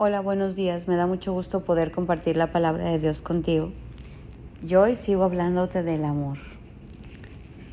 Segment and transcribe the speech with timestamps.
[0.00, 0.86] Hola, buenos días.
[0.86, 3.72] Me da mucho gusto poder compartir la palabra de Dios contigo.
[4.62, 6.38] Yo hoy sigo hablándote del amor.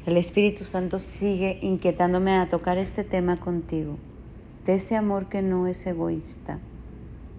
[0.08, 4.00] El Espíritu Santo sigue inquietándome a tocar este tema contigo,
[4.66, 6.58] de ese amor que no es egoísta,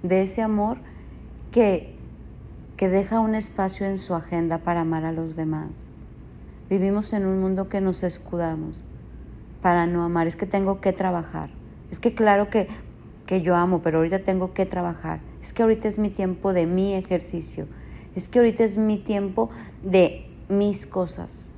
[0.05, 0.79] de ese amor
[1.51, 1.97] que,
[2.77, 5.91] que deja un espacio en su agenda para amar a los demás.
[6.71, 8.85] Vivimos en un mundo que nos escudamos
[9.63, 11.51] para no amar, es que tengo que trabajar.
[11.91, 12.69] Es que claro que
[13.27, 15.21] que yo amo, pero ahorita tengo que trabajar.
[15.43, 17.67] Es que ahorita es mi tiempo de mi ejercicio.
[18.15, 19.51] Es que ahorita es mi tiempo
[19.83, 21.51] de mis cosas.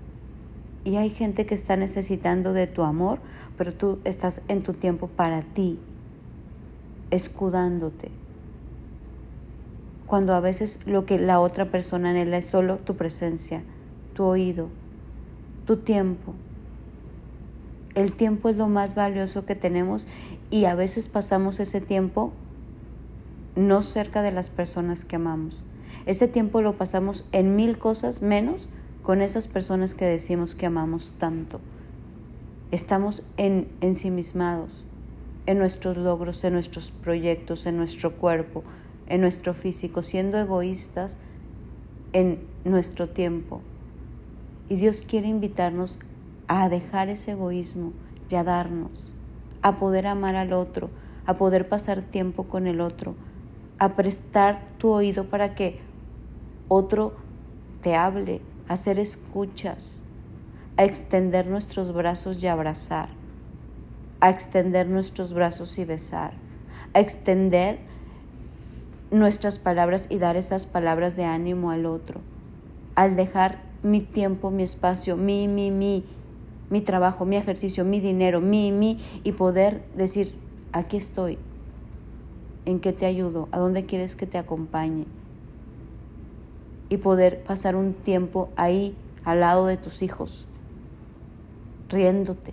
[0.84, 3.18] Y hay gente que está necesitando de tu amor,
[3.56, 5.78] pero tú estás en tu tiempo para ti,
[7.10, 8.10] escudándote.
[10.06, 13.62] Cuando a veces lo que la otra persona anhela es solo tu presencia,
[14.14, 14.69] tu oído,
[15.66, 16.32] tu tiempo.
[17.95, 20.06] El tiempo es lo más valioso que tenemos
[20.51, 22.33] y a veces pasamos ese tiempo
[23.56, 25.62] no cerca de las personas que amamos.
[26.06, 28.69] Ese tiempo lo pasamos en mil cosas menos
[29.03, 31.61] con esas personas que decimos que amamos tanto.
[32.70, 34.70] Estamos en, ensimismados
[35.47, 38.64] en nuestros logros, en nuestros proyectos, en nuestro cuerpo,
[39.08, 41.19] en nuestro físico, siendo egoístas
[42.12, 43.62] en nuestro tiempo.
[44.69, 45.98] Y Dios quiere invitarnos
[46.48, 47.92] a dejar ese egoísmo
[48.30, 48.91] y a darnos,
[49.62, 50.90] a poder amar al otro,
[51.27, 53.14] a poder pasar tiempo con el otro,
[53.78, 55.78] a prestar tu oído para que
[56.68, 57.12] otro
[57.82, 60.00] te hable, a hacer escuchas,
[60.77, 63.10] a extender nuestros brazos y abrazar,
[64.20, 66.33] a extender nuestros brazos y besar,
[66.94, 67.78] a extender
[69.10, 72.20] nuestras palabras y dar esas palabras de ánimo al otro,
[72.94, 76.05] al dejar mi tiempo, mi espacio, mi, mi, mi,
[76.70, 80.34] mi trabajo, mi ejercicio, mi dinero, mi, mi, y poder decir,
[80.72, 81.38] aquí estoy,
[82.64, 85.06] en qué te ayudo, a dónde quieres que te acompañe.
[86.91, 90.46] Y poder pasar un tiempo ahí, al lado de tus hijos,
[91.89, 92.52] riéndote.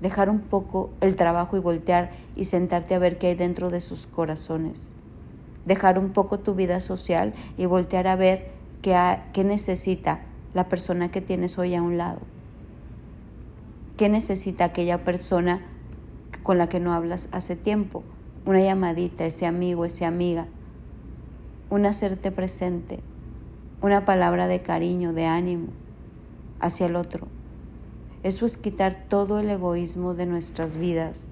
[0.00, 3.80] Dejar un poco el trabajo y voltear y sentarte a ver qué hay dentro de
[3.80, 4.92] sus corazones.
[5.64, 8.50] Dejar un poco tu vida social y voltear a ver
[8.82, 10.20] qué, qué necesita
[10.52, 12.20] la persona que tienes hoy a un lado.
[13.96, 15.60] ¿Qué necesita aquella persona
[16.42, 18.02] con la que no hablas hace tiempo?
[18.44, 20.46] Una llamadita, ese amigo, esa amiga.
[21.70, 22.98] Un hacerte presente.
[23.80, 25.68] Una palabra de cariño, de ánimo
[26.58, 27.28] hacia el otro.
[28.24, 31.28] Eso es quitar todo el egoísmo de nuestras vidas.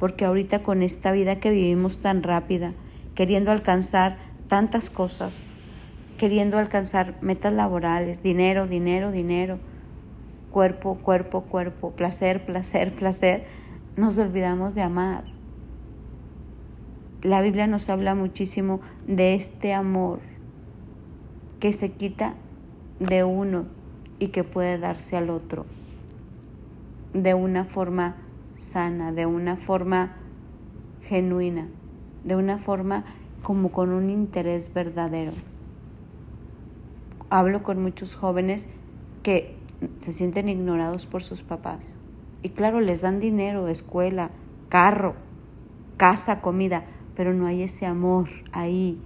[0.00, 2.72] Porque ahorita con esta vida que vivimos tan rápida,
[3.14, 4.16] queriendo alcanzar
[4.48, 5.44] tantas cosas,
[6.16, 9.58] queriendo alcanzar metas laborales, dinero, dinero, dinero,
[10.50, 13.46] cuerpo, cuerpo, cuerpo, placer, placer, placer,
[13.96, 15.24] nos olvidamos de amar.
[17.22, 20.20] La Biblia nos habla muchísimo de este amor
[21.60, 22.34] que se quita
[23.00, 23.66] de uno
[24.18, 25.66] y que puede darse al otro
[27.12, 28.16] de una forma
[28.56, 30.16] sana, de una forma
[31.02, 31.68] genuina,
[32.24, 33.04] de una forma
[33.42, 35.32] como con un interés verdadero.
[37.30, 38.68] Hablo con muchos jóvenes
[39.22, 39.57] que
[40.00, 41.80] se sienten ignorados por sus papás.
[42.42, 44.30] Y claro, les dan dinero, escuela,
[44.68, 45.14] carro,
[45.96, 46.84] casa, comida,
[47.16, 49.00] pero no hay ese amor ahí.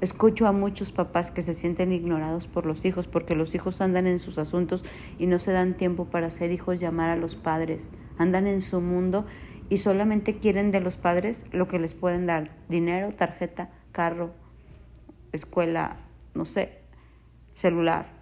[0.00, 4.06] Escucho a muchos papás que se sienten ignorados por los hijos porque los hijos andan
[4.06, 4.84] en sus asuntos
[5.18, 7.82] y no se dan tiempo para ser hijos llamar a los padres.
[8.18, 9.26] Andan en su mundo
[9.68, 12.50] y solamente quieren de los padres lo que les pueden dar.
[12.68, 14.32] Dinero, tarjeta, carro,
[15.32, 15.96] escuela,
[16.34, 16.78] no sé,
[17.54, 18.15] celular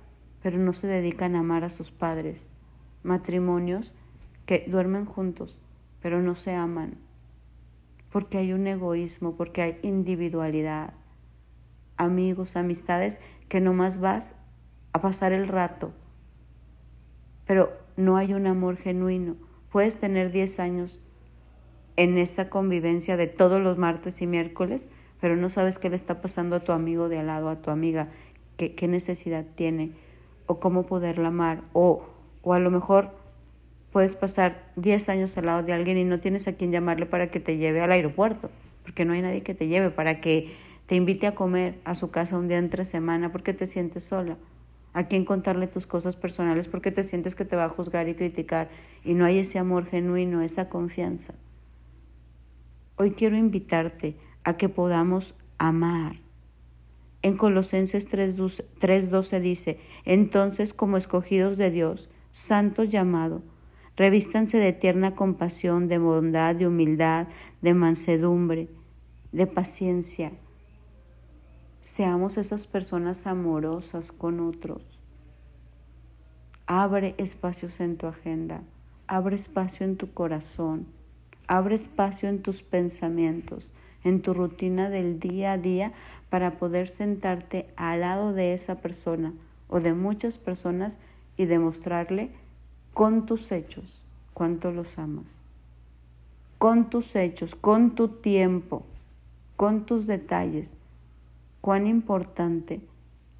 [0.44, 2.50] pero no se dedican a amar a sus padres.
[3.02, 3.94] Matrimonios
[4.44, 5.58] que duermen juntos,
[6.02, 6.98] pero no se aman,
[8.12, 10.92] porque hay un egoísmo, porque hay individualidad.
[11.96, 14.34] Amigos, amistades que nomás vas
[14.92, 15.92] a pasar el rato,
[17.46, 19.36] pero no hay un amor genuino.
[19.72, 21.00] Puedes tener 10 años
[21.96, 24.88] en esa convivencia de todos los martes y miércoles,
[25.22, 27.70] pero no sabes qué le está pasando a tu amigo de al lado, a tu
[27.70, 28.10] amiga,
[28.58, 29.92] qué, qué necesidad tiene
[30.46, 32.04] o cómo poderla amar o,
[32.42, 33.10] o a lo mejor
[33.94, 37.30] puedes pasar 10 años al lado de alguien y no tienes a quien llamarle para
[37.30, 38.50] que te lleve al aeropuerto,
[38.82, 40.52] porque no hay nadie que te lleve, para que
[40.86, 44.36] te invite a comer a su casa un día entre semana porque te sientes sola,
[44.94, 48.14] a quien contarle tus cosas personales porque te sientes que te va a juzgar y
[48.14, 48.68] criticar
[49.04, 51.34] y no hay ese amor genuino, esa confianza.
[52.96, 56.23] Hoy quiero invitarte a que podamos amar
[57.24, 63.40] en Colosenses 3.12 dice, entonces como escogidos de Dios, santos llamados,
[63.96, 67.28] revístanse de tierna compasión, de bondad, de humildad,
[67.62, 68.68] de mansedumbre,
[69.32, 70.32] de paciencia.
[71.80, 75.00] Seamos esas personas amorosas con otros.
[76.66, 78.64] Abre espacios en tu agenda,
[79.06, 80.88] abre espacio en tu corazón,
[81.46, 83.72] abre espacio en tus pensamientos,
[84.04, 85.92] en tu rutina del día a día
[86.30, 89.32] para poder sentarte al lado de esa persona
[89.68, 90.98] o de muchas personas
[91.36, 92.30] y demostrarle
[92.92, 94.02] con tus hechos
[94.34, 95.40] cuánto los amas.
[96.58, 98.84] Con tus hechos, con tu tiempo,
[99.56, 100.76] con tus detalles,
[101.60, 102.80] cuán importante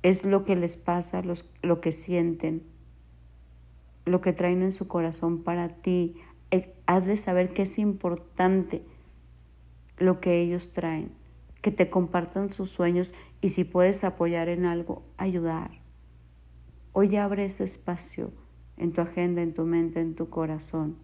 [0.02, 1.22] es lo que les pasa,
[1.62, 2.62] lo que sienten,
[4.04, 6.16] lo que traen en su corazón para ti.
[6.50, 8.84] Eh, has de saber que es importante
[9.98, 11.12] lo que ellos traen,
[11.60, 15.70] que te compartan sus sueños y si puedes apoyar en algo, ayudar.
[16.92, 18.32] Hoy abre ese espacio
[18.76, 20.96] en tu agenda, en tu mente, en tu corazón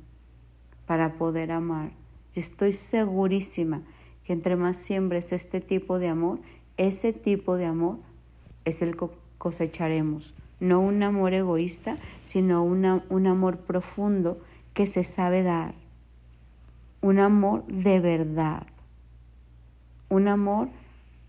[0.87, 1.93] para poder amar.
[2.35, 3.83] Y estoy segurísima
[4.25, 6.41] que entre más siembres este tipo de amor,
[6.77, 7.99] ese tipo de amor
[8.65, 9.07] es el que
[9.39, 14.39] cosecharemos no un amor egoísta, sino un amor profundo
[14.75, 15.75] que se sabe dar,
[17.01, 18.67] un amor de verdad,
[20.11, 20.69] un amor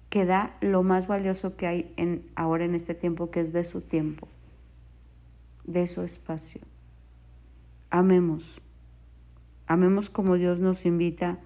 [0.10, 3.64] que da lo más valioso que hay en, ahora en este tiempo, que es de
[3.64, 4.28] su tiempo,
[5.64, 6.60] de su espacio.
[7.90, 8.60] Amemos,
[9.68, 11.40] amemos como Dios nos invita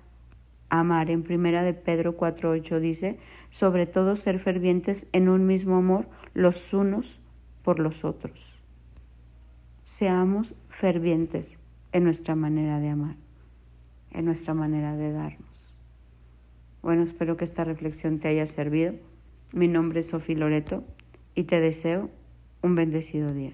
[0.69, 1.11] a amar.
[1.11, 3.19] En primera de Pedro 4.8 dice,
[3.51, 7.19] sobre todo ser fervientes en un mismo amor los unos
[7.61, 8.59] por los otros.
[9.83, 11.59] Seamos fervientes
[11.91, 13.15] en nuestra manera de amar,
[14.11, 15.64] en nuestra manera de darnos.
[16.85, 18.93] Bueno, espero que esta reflexión te haya servido.
[19.53, 20.83] Mi nombre es Sofi Loreto
[21.33, 22.11] y te deseo
[22.61, 23.53] un bendecido día.